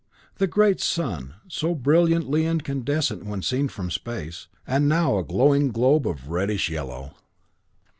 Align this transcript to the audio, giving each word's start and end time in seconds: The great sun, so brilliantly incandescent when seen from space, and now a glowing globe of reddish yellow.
The 0.37 0.47
great 0.47 0.81
sun, 0.81 1.35
so 1.47 1.75
brilliantly 1.75 2.43
incandescent 2.43 3.23
when 3.23 3.43
seen 3.43 3.67
from 3.67 3.91
space, 3.91 4.47
and 4.65 4.89
now 4.89 5.19
a 5.19 5.23
glowing 5.23 5.69
globe 5.69 6.07
of 6.07 6.29
reddish 6.29 6.71
yellow. 6.71 7.13